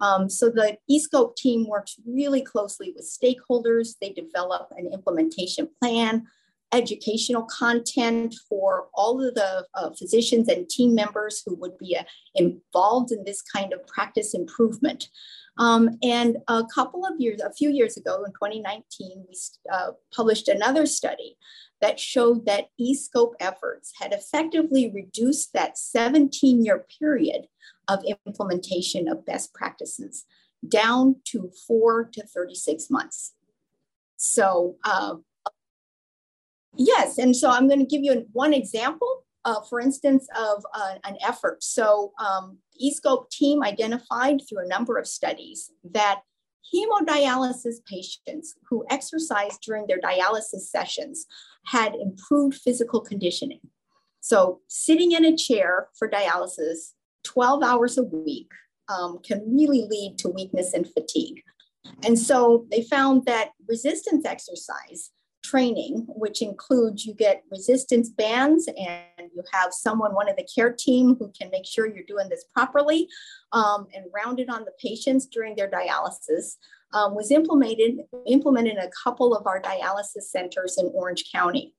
Um, 0.00 0.28
so 0.28 0.48
the 0.48 0.78
eScope 0.90 1.36
team 1.36 1.66
works 1.68 1.96
really 2.06 2.42
closely 2.42 2.92
with 2.94 3.04
stakeholders. 3.04 3.94
They 4.00 4.10
develop 4.10 4.72
an 4.76 4.90
implementation 4.92 5.68
plan, 5.80 6.26
educational 6.72 7.42
content 7.44 8.34
for 8.48 8.88
all 8.94 9.26
of 9.26 9.34
the 9.34 9.66
uh, 9.74 9.90
physicians 9.90 10.48
and 10.48 10.68
team 10.68 10.94
members 10.94 11.42
who 11.44 11.54
would 11.56 11.76
be 11.78 11.96
uh, 11.96 12.02
involved 12.34 13.12
in 13.12 13.24
this 13.24 13.42
kind 13.42 13.72
of 13.72 13.86
practice 13.86 14.34
improvement. 14.34 15.08
Um, 15.58 15.98
and 16.02 16.38
a 16.48 16.64
couple 16.74 17.04
of 17.04 17.14
years, 17.18 17.40
a 17.40 17.52
few 17.52 17.70
years 17.70 17.96
ago 17.96 18.24
in 18.24 18.32
2019, 18.32 19.24
we 19.28 19.34
uh, 19.70 19.90
published 20.14 20.48
another 20.48 20.86
study 20.86 21.36
that 21.82 22.00
showed 22.00 22.46
that 22.46 22.68
eScope 22.80 23.32
efforts 23.38 23.92
had 24.00 24.12
effectively 24.12 24.90
reduced 24.90 25.52
that 25.52 25.76
17 25.76 26.64
year 26.64 26.86
period 26.98 27.48
of 27.88 28.02
implementation 28.26 29.08
of 29.08 29.26
best 29.26 29.52
practices 29.52 30.24
down 30.66 31.16
to 31.24 31.50
four 31.66 32.04
to 32.04 32.22
36 32.22 32.88
months. 32.88 33.34
So, 34.16 34.76
uh, 34.84 35.16
yes, 36.76 37.18
and 37.18 37.34
so 37.34 37.50
I'm 37.50 37.68
going 37.68 37.80
to 37.80 37.86
give 37.86 38.02
you 38.02 38.26
one 38.32 38.54
example 38.54 39.24
uh, 39.44 39.60
for 39.68 39.80
instance, 39.80 40.26
of 40.36 40.64
uh, 40.74 40.94
an 41.04 41.16
effort. 41.26 41.62
So 41.62 42.12
um, 42.18 42.58
eScope 42.82 43.30
team 43.30 43.62
identified 43.62 44.40
through 44.48 44.64
a 44.64 44.68
number 44.68 44.98
of 44.98 45.06
studies 45.06 45.70
that 45.92 46.20
hemodialysis 46.74 47.84
patients 47.86 48.54
who 48.68 48.84
exercised 48.90 49.60
during 49.62 49.86
their 49.86 50.00
dialysis 50.00 50.68
sessions 50.70 51.26
had 51.66 51.94
improved 51.94 52.56
physical 52.56 53.00
conditioning. 53.00 53.60
So 54.20 54.60
sitting 54.68 55.12
in 55.12 55.24
a 55.24 55.36
chair 55.36 55.88
for 55.98 56.08
dialysis 56.08 56.92
12 57.24 57.62
hours 57.62 57.98
a 57.98 58.04
week 58.04 58.50
um, 58.88 59.18
can 59.24 59.42
really 59.52 59.86
lead 59.88 60.18
to 60.18 60.28
weakness 60.28 60.72
and 60.72 60.86
fatigue. 60.86 61.42
And 62.04 62.18
so 62.18 62.66
they 62.70 62.82
found 62.82 63.26
that 63.26 63.50
resistance 63.68 64.24
exercise 64.24 65.10
training, 65.42 66.04
which 66.08 66.42
includes 66.42 67.04
you 67.04 67.14
get 67.14 67.42
resistance 67.50 68.08
bands 68.08 68.68
and 68.68 69.30
you 69.34 69.42
have 69.52 69.72
someone, 69.72 70.14
one 70.14 70.28
of 70.28 70.36
the 70.36 70.46
care 70.54 70.72
team, 70.72 71.16
who 71.18 71.32
can 71.38 71.50
make 71.50 71.66
sure 71.66 71.86
you're 71.86 72.04
doing 72.06 72.28
this 72.28 72.44
properly 72.54 73.08
um, 73.52 73.86
and 73.94 74.06
rounded 74.14 74.48
on 74.48 74.64
the 74.64 74.72
patients 74.80 75.26
during 75.26 75.56
their 75.56 75.70
dialysis. 75.70 76.56
Um, 76.94 77.14
was 77.14 77.30
implemented 77.30 78.00
implemented 78.26 78.74
in 78.74 78.78
a 78.78 78.90
couple 79.02 79.34
of 79.34 79.46
our 79.46 79.62
dialysis 79.62 80.24
centers 80.30 80.76
in 80.76 80.90
Orange 80.94 81.24
County. 81.32 81.74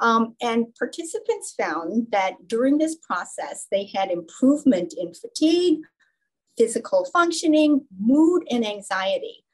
Um, 0.00 0.34
and 0.42 0.74
participants 0.78 1.54
found 1.56 2.08
that 2.10 2.48
during 2.48 2.76
this 2.76 2.96
process, 2.96 3.66
they 3.70 3.88
had 3.94 4.10
improvement 4.10 4.92
in 4.98 5.14
fatigue, 5.14 5.78
physical 6.58 7.06
functioning, 7.12 7.86
mood, 7.98 8.42
and 8.50 8.66
anxiety. 8.66 9.45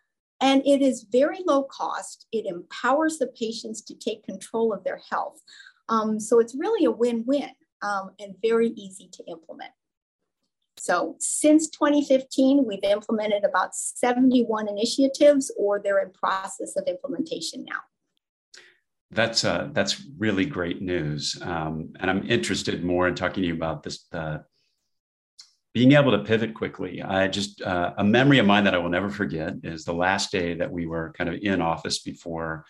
And 0.42 0.60
it 0.66 0.82
is 0.82 1.06
very 1.10 1.38
low 1.46 1.62
cost. 1.62 2.26
It 2.32 2.46
empowers 2.46 3.18
the 3.18 3.28
patients 3.28 3.80
to 3.82 3.94
take 3.94 4.24
control 4.24 4.74
of 4.74 4.82
their 4.82 5.00
health. 5.08 5.40
Um, 5.88 6.18
so 6.18 6.40
it's 6.40 6.54
really 6.54 6.84
a 6.84 6.90
win 6.90 7.24
win 7.26 7.50
um, 7.82 8.10
and 8.18 8.34
very 8.42 8.70
easy 8.70 9.08
to 9.12 9.24
implement. 9.28 9.70
So 10.78 11.16
since 11.20 11.68
2015, 11.70 12.64
we've 12.66 12.82
implemented 12.82 13.44
about 13.44 13.74
71 13.76 14.68
initiatives, 14.68 15.52
or 15.56 15.80
they're 15.80 16.02
in 16.02 16.10
process 16.10 16.74
of 16.76 16.84
implementation 16.88 17.64
now. 17.64 17.78
That's 19.12 19.44
uh, 19.44 19.68
that's 19.72 20.02
really 20.16 20.46
great 20.46 20.80
news, 20.80 21.38
um, 21.42 21.92
and 22.00 22.10
I'm 22.10 22.26
interested 22.26 22.82
more 22.82 23.06
in 23.06 23.14
talking 23.14 23.42
to 23.42 23.48
you 23.48 23.54
about 23.54 23.82
this 23.82 24.06
being 25.74 25.92
able 25.92 26.12
to 26.12 26.24
pivot 26.24 26.54
quickly. 26.54 27.02
I 27.02 27.28
just 27.28 27.62
uh, 27.62 27.94
a 27.96 28.04
memory 28.04 28.38
of 28.38 28.46
mine 28.46 28.64
that 28.64 28.74
I 28.74 28.78
will 28.78 28.90
never 28.90 29.10
forget 29.10 29.54
is 29.62 29.84
the 29.84 29.94
last 29.94 30.30
day 30.30 30.54
that 30.54 30.70
we 30.70 30.86
were 30.86 31.12
kind 31.16 31.30
of 31.30 31.40
in 31.42 31.62
office 31.62 32.00
before 32.00 32.64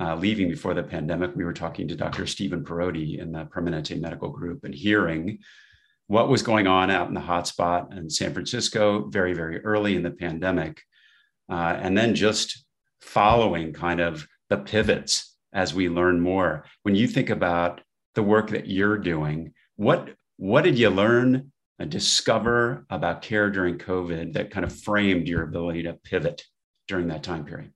uh, 0.00 0.16
leaving 0.16 0.48
before 0.48 0.74
the 0.74 0.82
pandemic. 0.82 1.36
We 1.36 1.44
were 1.44 1.52
talking 1.52 1.86
to 1.88 1.96
Dr. 1.96 2.26
Stephen 2.26 2.64
Parodi 2.64 3.18
in 3.18 3.32
the 3.32 3.44
Permanente 3.44 4.00
Medical 4.00 4.30
Group 4.30 4.64
and 4.64 4.74
hearing 4.74 5.38
what 6.08 6.28
was 6.28 6.42
going 6.42 6.66
on 6.66 6.90
out 6.90 7.08
in 7.08 7.14
the 7.14 7.20
hotspot 7.20 7.96
in 7.96 8.10
San 8.10 8.32
Francisco 8.32 9.08
very, 9.08 9.34
very 9.34 9.64
early 9.64 9.94
in 9.94 10.02
the 10.02 10.10
pandemic, 10.10 10.82
uh, 11.48 11.78
and 11.80 11.96
then 11.96 12.14
just 12.14 12.64
following 13.00 13.72
kind 13.72 14.00
of 14.00 14.26
the 14.50 14.58
pivots 14.58 15.36
as 15.52 15.74
we 15.74 15.88
learn 15.88 16.20
more. 16.20 16.64
When 16.82 16.94
you 16.94 17.06
think 17.06 17.30
about 17.30 17.80
the 18.14 18.22
work 18.22 18.50
that 18.50 18.66
you're 18.66 18.98
doing, 18.98 19.52
what 19.76 20.10
what 20.36 20.64
did 20.64 20.78
you 20.78 20.90
learn 20.90 21.51
discover 21.86 22.86
about 22.90 23.22
care 23.22 23.50
during 23.50 23.78
COVID 23.78 24.32
that 24.34 24.50
kind 24.50 24.64
of 24.64 24.72
framed 24.72 25.28
your 25.28 25.42
ability 25.42 25.82
to 25.84 25.94
pivot 25.94 26.42
during 26.88 27.08
that 27.08 27.22
time 27.22 27.44
period? 27.44 27.72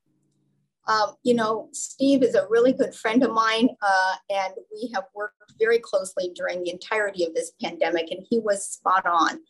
Um, 0.88 1.14
you 1.24 1.34
know, 1.34 1.68
Steve 1.72 2.22
is 2.22 2.34
a 2.34 2.46
really 2.48 2.72
good 2.72 2.94
friend 2.94 3.24
of 3.24 3.32
mine, 3.32 3.70
uh, 3.82 4.14
and 4.30 4.54
we 4.72 4.90
have 4.94 5.04
worked 5.14 5.34
very 5.58 5.78
closely 5.78 6.30
during 6.34 6.62
the 6.62 6.70
entirety 6.70 7.24
of 7.24 7.34
this 7.34 7.52
pandemic, 7.60 8.10
and 8.10 8.24
he 8.30 8.38
was 8.38 8.64
spot 8.64 9.04
on. 9.04 9.40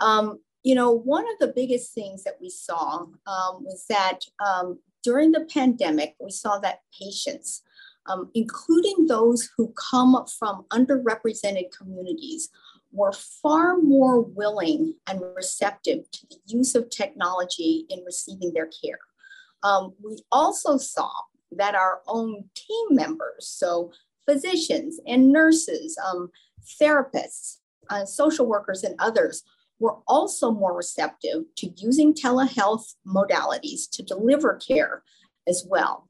Um, 0.00 0.40
you 0.64 0.74
know, 0.74 0.90
one 0.90 1.24
of 1.24 1.38
the 1.38 1.52
biggest 1.54 1.94
things 1.94 2.24
that 2.24 2.34
we 2.40 2.50
saw 2.50 3.02
um, 3.26 3.64
was 3.64 3.84
that 3.88 4.20
um, 4.44 4.78
during 5.02 5.32
the 5.32 5.46
pandemic, 5.52 6.14
we 6.20 6.30
saw 6.30 6.58
that 6.58 6.80
patients, 6.98 7.62
um, 8.06 8.30
including 8.34 9.06
those 9.06 9.50
who 9.56 9.72
come 9.90 10.24
from 10.38 10.64
underrepresented 10.72 11.70
communities, 11.76 12.48
were 12.92 13.12
far 13.12 13.78
more 13.78 14.20
willing 14.20 14.94
and 15.08 15.20
receptive 15.34 16.10
to 16.10 16.26
the 16.28 16.36
use 16.46 16.74
of 16.74 16.90
technology 16.90 17.86
in 17.88 18.04
receiving 18.04 18.52
their 18.52 18.68
care. 18.84 18.98
Um, 19.62 19.94
we 20.02 20.18
also 20.30 20.76
saw 20.76 21.10
that 21.52 21.74
our 21.74 22.02
own 22.06 22.44
team 22.54 22.86
members, 22.90 23.48
so 23.48 23.92
physicians 24.28 25.00
and 25.06 25.32
nurses, 25.32 25.98
um, 26.06 26.30
therapists, 26.80 27.58
uh, 27.90 28.04
social 28.04 28.46
workers, 28.46 28.84
and 28.84 28.94
others, 28.98 29.42
were 29.78 29.98
also 30.06 30.50
more 30.52 30.76
receptive 30.76 31.42
to 31.56 31.68
using 31.76 32.14
telehealth 32.14 32.94
modalities 33.06 33.90
to 33.90 34.02
deliver 34.02 34.54
care 34.54 35.02
as 35.48 35.66
well. 35.68 36.08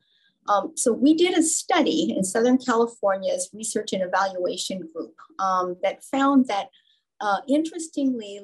Um, 0.49 0.73
so 0.77 0.93
we 0.93 1.15
did 1.15 1.37
a 1.37 1.43
study 1.43 2.15
in 2.17 2.25
Southern 2.25 2.59
California's 2.59 3.49
Research 3.53 3.93
and 3.93 4.03
Evaluation 4.03 4.81
Group 4.93 5.15
um, 5.39 5.77
that 5.83 6.05
found 6.05 6.49
that, 6.49 6.69
uh, 7.21 7.39
interestingly, 7.49 8.41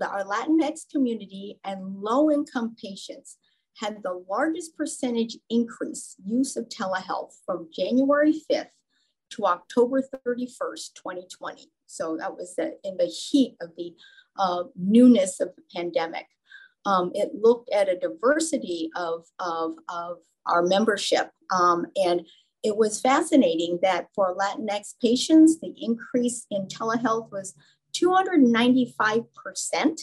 our 0.00 0.24
Latinx 0.24 0.88
community 0.90 1.58
and 1.64 1.96
low-income 1.96 2.76
patients 2.80 3.38
had 3.78 4.02
the 4.02 4.24
largest 4.30 4.76
percentage 4.76 5.36
increase 5.50 6.14
use 6.24 6.56
of 6.56 6.68
telehealth 6.68 7.32
from 7.44 7.68
January 7.74 8.34
5th 8.50 8.68
to 9.30 9.46
October 9.46 10.02
31st, 10.26 10.94
2020. 10.94 11.70
So 11.86 12.16
that 12.18 12.36
was 12.36 12.54
the, 12.54 12.76
in 12.84 12.96
the 12.96 13.06
heat 13.06 13.56
of 13.60 13.70
the 13.76 13.94
uh, 14.38 14.64
newness 14.76 15.40
of 15.40 15.50
the 15.56 15.62
pandemic. 15.74 16.26
Um, 16.84 17.12
it 17.14 17.30
looked 17.34 17.70
at 17.72 17.88
a 17.88 17.98
diversity 17.98 18.90
of, 18.96 19.24
of, 19.38 19.74
of 19.88 20.18
our 20.46 20.62
membership. 20.62 21.30
Um, 21.50 21.86
and 21.96 22.22
it 22.62 22.76
was 22.76 23.00
fascinating 23.00 23.80
that 23.82 24.08
for 24.14 24.36
Latinx 24.36 24.94
patients, 25.00 25.58
the 25.60 25.74
increase 25.76 26.46
in 26.50 26.66
telehealth 26.66 27.32
was 27.32 27.54
295%. 27.94 30.00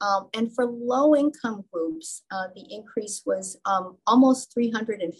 Um, 0.00 0.28
and 0.34 0.52
for 0.52 0.66
low 0.66 1.14
income 1.14 1.64
groups, 1.72 2.24
uh, 2.32 2.48
the 2.56 2.64
increase 2.70 3.22
was 3.24 3.56
um, 3.64 3.98
almost 4.06 4.52
315% 4.56 5.12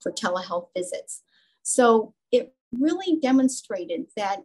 for 0.00 0.12
telehealth 0.12 0.68
visits. 0.76 1.24
So 1.62 2.14
it 2.30 2.54
really 2.72 3.18
demonstrated 3.20 4.06
that 4.16 4.42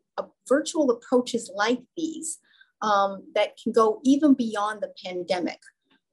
virtual 0.47 0.91
approaches 0.91 1.51
like 1.53 1.81
these 1.95 2.39
um, 2.81 3.23
that 3.35 3.57
can 3.61 3.71
go 3.71 4.01
even 4.03 4.33
beyond 4.33 4.81
the 4.81 4.91
pandemic. 5.03 5.59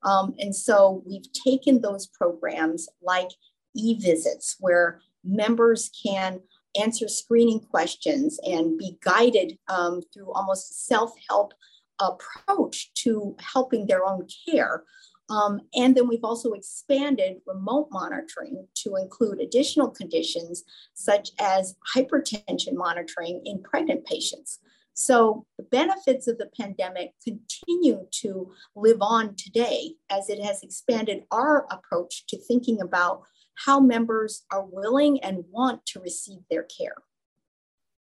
Um, 0.04 0.34
and 0.38 0.54
so 0.54 1.02
we've 1.06 1.30
taken 1.32 1.80
those 1.80 2.06
programs 2.06 2.88
like 3.02 3.30
e-visits 3.74 4.56
where 4.60 5.00
members 5.24 5.90
can 6.06 6.40
answer 6.80 7.08
screening 7.08 7.60
questions 7.60 8.38
and 8.44 8.78
be 8.78 8.98
guided 9.02 9.58
um, 9.68 10.02
through 10.12 10.32
almost 10.32 10.86
self-help 10.86 11.54
approach 12.00 12.92
to 12.94 13.36
helping 13.40 13.86
their 13.86 14.04
own 14.04 14.26
care. 14.48 14.84
Um, 15.30 15.62
and 15.74 15.96
then 15.96 16.06
we've 16.06 16.24
also 16.24 16.52
expanded 16.52 17.36
remote 17.46 17.88
monitoring 17.90 18.66
to 18.82 18.96
include 18.96 19.40
additional 19.40 19.88
conditions 19.88 20.64
such 20.92 21.30
as 21.40 21.76
hypertension 21.96 22.74
monitoring 22.74 23.40
in 23.46 23.62
pregnant 23.62 24.04
patients. 24.04 24.58
So 24.94 25.44
the 25.58 25.64
benefits 25.64 26.28
of 26.28 26.38
the 26.38 26.48
pandemic 26.58 27.10
continue 27.22 28.06
to 28.22 28.52
live 28.76 28.98
on 29.00 29.34
today 29.34 29.94
as 30.08 30.30
it 30.30 30.42
has 30.42 30.62
expanded 30.62 31.24
our 31.32 31.66
approach 31.70 32.26
to 32.28 32.38
thinking 32.38 32.80
about 32.80 33.22
how 33.56 33.80
members 33.80 34.44
are 34.52 34.64
willing 34.64 35.22
and 35.22 35.44
want 35.50 35.84
to 35.86 36.00
receive 36.00 36.38
their 36.48 36.62
care. 36.62 36.94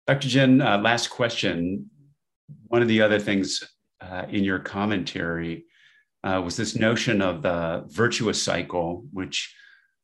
Dr. 0.07 0.27
Gin, 0.27 0.61
uh, 0.61 0.77
last 0.79 1.07
question. 1.07 1.89
One 2.67 2.81
of 2.81 2.89
the 2.89 3.01
other 3.01 3.19
things 3.19 3.63
uh, 4.01 4.25
in 4.29 4.43
your 4.43 4.59
commentary 4.59 5.65
uh, 6.25 6.41
was 6.43 6.57
this 6.57 6.75
notion 6.75 7.21
of 7.21 7.41
the 7.41 7.85
virtuous 7.87 8.41
cycle, 8.41 9.05
which 9.13 9.55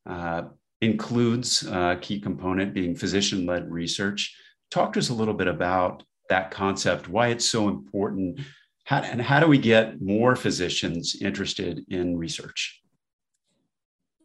uh, 0.10 0.44
includes 0.82 1.68
a 1.68 1.78
uh, 1.78 1.96
key 1.96 2.22
component 2.22 2.74
being 2.74 2.96
physician 2.96 3.46
led 3.46 3.70
research. 3.70 4.34
Talk 4.72 4.94
to 4.94 5.00
us 5.00 5.10
a 5.10 5.14
little 5.14 5.34
bit 5.34 5.48
about 5.48 6.04
that 6.30 6.52
concept, 6.52 7.10
why 7.10 7.28
it's 7.28 7.50
so 7.50 7.68
important, 7.68 8.40
how, 8.86 9.02
and 9.02 9.22
how 9.22 9.40
do 9.40 9.48
we 9.48 9.58
get 9.58 10.02
more 10.02 10.36
physicians 10.36 11.18
interested 11.22 11.86
in 11.90 12.18
research? 12.18 12.82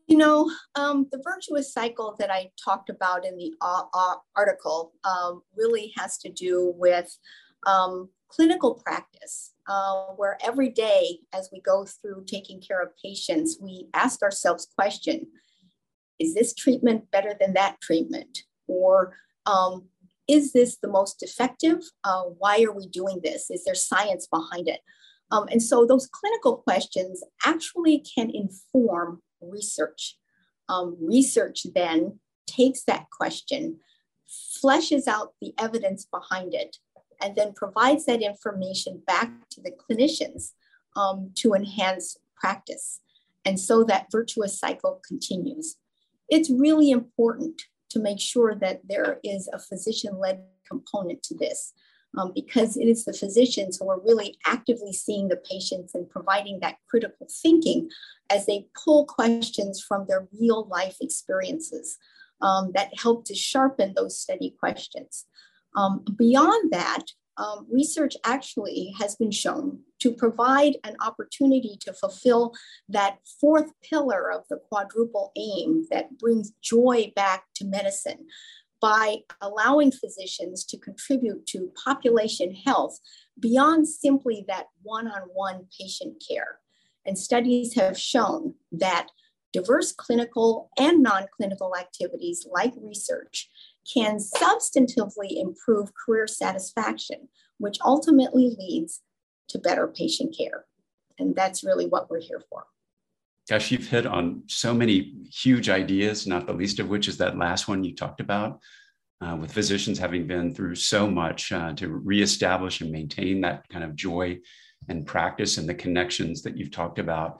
You 0.06 0.18
know, 0.18 0.50
um, 0.74 1.06
the 1.10 1.22
virtuous 1.24 1.72
cycle 1.72 2.14
that 2.18 2.30
I 2.30 2.50
talked 2.62 2.90
about 2.90 3.24
in 3.24 3.36
the 3.36 3.54
uh, 3.60 3.84
uh, 3.92 4.14
article 4.36 4.92
um, 5.04 5.42
really 5.56 5.92
has 5.96 6.18
to 6.18 6.30
do 6.30 6.74
with 6.76 7.16
um, 7.66 8.10
clinical 8.28 8.74
practice, 8.74 9.54
uh, 9.66 10.06
where 10.16 10.36
every 10.44 10.68
day 10.68 11.20
as 11.32 11.48
we 11.52 11.60
go 11.62 11.86
through 11.86 12.24
taking 12.26 12.60
care 12.60 12.82
of 12.82 12.90
patients, 13.02 13.58
we 13.60 13.88
ask 13.94 14.22
ourselves 14.22 14.68
question, 14.76 15.26
is 16.18 16.34
this 16.34 16.54
treatment 16.54 17.10
better 17.10 17.34
than 17.40 17.54
that 17.54 17.80
treatment? 17.80 18.40
Or 18.66 19.16
um, 19.46 19.88
is 20.28 20.52
this 20.52 20.78
the 20.78 20.88
most 20.88 21.22
effective? 21.22 21.78
Uh, 22.02 22.22
why 22.38 22.62
are 22.62 22.72
we 22.72 22.86
doing 22.88 23.20
this? 23.22 23.50
Is 23.50 23.64
there 23.64 23.74
science 23.74 24.26
behind 24.26 24.68
it? 24.68 24.80
Um, 25.30 25.46
and 25.50 25.62
so 25.62 25.86
those 25.86 26.06
clinical 26.06 26.58
questions 26.58 27.22
actually 27.44 28.04
can 28.14 28.30
inform 28.30 29.22
research. 29.40 30.16
Um, 30.68 30.96
research 31.00 31.66
then 31.74 32.20
takes 32.46 32.84
that 32.84 33.06
question, 33.10 33.80
fleshes 34.28 35.06
out 35.06 35.34
the 35.40 35.52
evidence 35.58 36.06
behind 36.06 36.54
it, 36.54 36.76
and 37.22 37.36
then 37.36 37.52
provides 37.52 38.06
that 38.06 38.22
information 38.22 39.02
back 39.06 39.30
to 39.50 39.60
the 39.60 39.72
clinicians 39.72 40.52
um, 40.96 41.30
to 41.36 41.54
enhance 41.54 42.16
practice. 42.36 43.00
And 43.44 43.60
so 43.60 43.84
that 43.84 44.10
virtuous 44.10 44.58
cycle 44.58 45.00
continues. 45.06 45.76
It's 46.28 46.50
really 46.50 46.90
important 46.90 47.62
to 47.94 48.00
make 48.00 48.20
sure 48.20 48.54
that 48.54 48.80
there 48.84 49.18
is 49.24 49.48
a 49.52 49.58
physician 49.58 50.18
led 50.18 50.42
component 50.68 51.22
to 51.24 51.34
this. 51.36 51.72
Um, 52.16 52.30
because 52.32 52.76
it 52.76 52.86
is 52.86 53.04
the 53.04 53.12
physicians 53.12 53.76
who 53.76 53.90
are 53.90 53.98
really 54.00 54.38
actively 54.46 54.92
seeing 54.92 55.26
the 55.26 55.36
patients 55.36 55.96
and 55.96 56.08
providing 56.08 56.60
that 56.60 56.76
critical 56.88 57.26
thinking 57.42 57.88
as 58.30 58.46
they 58.46 58.68
pull 58.84 59.04
questions 59.04 59.82
from 59.82 60.06
their 60.06 60.28
real 60.40 60.68
life 60.68 60.96
experiences 61.00 61.98
um, 62.40 62.70
that 62.74 62.96
help 62.96 63.24
to 63.24 63.34
sharpen 63.34 63.94
those 63.96 64.16
study 64.16 64.54
questions. 64.60 65.26
Um, 65.74 66.04
beyond 66.16 66.72
that, 66.72 67.02
um, 67.36 67.66
research 67.70 68.14
actually 68.24 68.94
has 68.98 69.16
been 69.16 69.30
shown 69.30 69.80
to 70.00 70.12
provide 70.12 70.76
an 70.84 70.96
opportunity 71.00 71.76
to 71.80 71.92
fulfill 71.92 72.52
that 72.88 73.18
fourth 73.40 73.72
pillar 73.82 74.30
of 74.30 74.44
the 74.48 74.56
quadruple 74.68 75.32
aim 75.36 75.86
that 75.90 76.18
brings 76.18 76.52
joy 76.62 77.12
back 77.16 77.44
to 77.56 77.64
medicine 77.64 78.26
by 78.80 79.18
allowing 79.40 79.90
physicians 79.90 80.64
to 80.64 80.78
contribute 80.78 81.46
to 81.46 81.72
population 81.84 82.54
health 82.54 83.00
beyond 83.40 83.88
simply 83.88 84.44
that 84.46 84.66
one 84.82 85.08
on 85.08 85.22
one 85.32 85.66
patient 85.80 86.22
care. 86.28 86.58
And 87.06 87.18
studies 87.18 87.74
have 87.74 87.98
shown 87.98 88.54
that 88.72 89.08
diverse 89.54 89.92
clinical 89.92 90.68
and 90.76 91.02
non 91.02 91.26
clinical 91.34 91.74
activities 91.76 92.46
like 92.50 92.74
research 92.76 93.48
can 93.92 94.18
substantively 94.18 95.40
improve 95.40 95.90
career 95.94 96.26
satisfaction, 96.26 97.28
which 97.58 97.78
ultimately 97.84 98.56
leads 98.58 99.02
to 99.48 99.58
better 99.58 99.86
patient 99.86 100.34
care. 100.36 100.64
And 101.18 101.34
that's 101.34 101.62
really 101.62 101.86
what 101.86 102.10
we're 102.10 102.20
here 102.20 102.42
for. 102.50 102.64
Gosh, 103.48 103.70
you've 103.70 103.88
hit 103.88 104.06
on 104.06 104.42
so 104.46 104.72
many 104.72 105.14
huge 105.32 105.68
ideas, 105.68 106.26
not 106.26 106.46
the 106.46 106.54
least 106.54 106.80
of 106.80 106.88
which 106.88 107.08
is 107.08 107.18
that 107.18 107.36
last 107.36 107.68
one 107.68 107.84
you 107.84 107.94
talked 107.94 108.20
about, 108.20 108.60
uh, 109.20 109.36
with 109.36 109.52
physicians 109.52 109.98
having 109.98 110.26
been 110.26 110.54
through 110.54 110.74
so 110.74 111.10
much 111.10 111.52
uh, 111.52 111.72
to 111.74 111.88
reestablish 111.88 112.80
and 112.80 112.90
maintain 112.90 113.42
that 113.42 113.68
kind 113.68 113.84
of 113.84 113.94
joy 113.94 114.38
and 114.88 115.06
practice 115.06 115.58
and 115.58 115.68
the 115.68 115.74
connections 115.74 116.42
that 116.42 116.56
you've 116.56 116.70
talked 116.70 116.98
about 116.98 117.38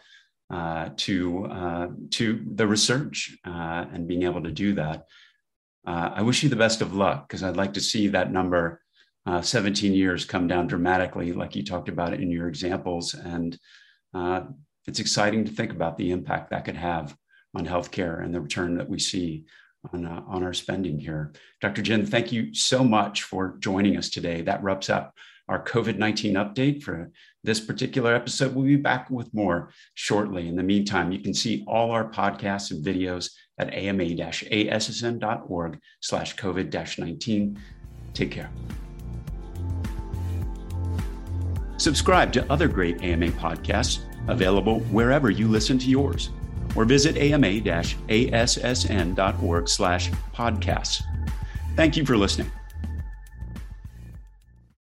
uh, 0.51 0.91
to 0.97 1.47
uh, 1.47 1.89
to 2.11 2.45
the 2.55 2.67
research 2.67 3.37
uh, 3.47 3.87
and 3.93 4.07
being 4.07 4.25
able 4.25 4.43
to 4.43 4.53
do 4.53 4.75
that 4.75 5.07
uh, 5.87 6.11
I 6.15 6.23
wish 6.23 6.43
you 6.43 6.49
the 6.49 6.57
best 6.57 6.81
of 6.81 6.95
luck 6.95 7.29
because 7.29 7.43
I'd 7.43 7.57
like 7.57 7.75
to 7.75 7.81
see 7.81 8.09
that 8.09 8.33
number, 8.33 8.81
uh, 9.27 9.43
17 9.43 9.93
years, 9.93 10.25
come 10.25 10.47
down 10.47 10.67
dramatically, 10.67 11.33
like 11.33 11.55
you 11.55 11.65
talked 11.65 11.89
about 11.89 12.15
in 12.15 12.31
your 12.31 12.49
examples. 12.49 13.15
And 13.15 13.59
uh, 14.13 14.43
it's 14.87 15.01
exciting 15.01 15.45
to 15.45 15.53
think 15.53 15.73
about 15.73 15.97
the 15.97 16.11
impact 16.11 16.51
that 16.51 16.65
could 16.65 16.77
have 16.77 17.17
on 17.55 17.67
healthcare 17.67 18.23
and 18.23 18.35
the 18.35 18.41
return 18.41 18.77
that 18.79 18.89
we 18.89 18.99
see 18.99 19.45
on, 19.93 20.07
uh, 20.07 20.23
on 20.27 20.43
our 20.43 20.55
spending 20.55 20.99
here. 20.99 21.33
Dr. 21.61 21.83
Gin, 21.83 22.07
thank 22.07 22.33
you 22.33 22.55
so 22.55 22.83
much 22.83 23.23
for 23.23 23.57
joining 23.59 23.97
us 23.97 24.09
today. 24.09 24.43
That 24.43 24.63
wraps 24.63 24.89
up 24.89 25.15
our 25.49 25.63
COVID 25.63 25.99
19 25.99 26.35
update 26.35 26.83
for 26.83 27.11
this 27.43 27.61
particular 27.61 28.15
episode. 28.15 28.55
We'll 28.55 28.65
be 28.65 28.77
back 28.77 29.11
with 29.11 29.33
more 29.35 29.71
shortly. 29.95 30.49
In 30.49 30.57
the 30.57 30.63
meantime, 30.63 31.13
you 31.13 31.19
can 31.21 31.35
see 31.35 31.65
all 31.67 31.91
our 31.91 32.09
podcasts 32.09 32.71
and 32.71 32.85
videos 32.85 33.31
at 33.59 33.73
ama-assn.org 33.73 34.21
slash 36.01 36.37
COVID-19. 36.37 37.59
Take 38.13 38.31
care. 38.31 38.51
Subscribe 41.77 42.33
to 42.33 42.51
other 42.53 42.69
great 42.69 43.03
AMA 43.03 43.29
podcasts 43.29 44.01
available 44.29 44.81
wherever 44.81 45.31
you 45.31 45.49
listen 45.49 45.79
to 45.79 45.91
yours 45.91 46.31
or 46.77 46.85
visit 46.85 47.17
ama-assn.org 47.17 47.69
slash 49.69 50.11
podcasts. 50.35 51.03
Thank 51.77 51.97
you 51.97 52.05
for 52.07 52.17
listening. 52.17 52.51